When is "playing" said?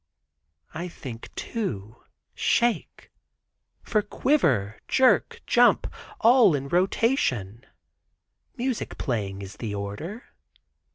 8.97-9.43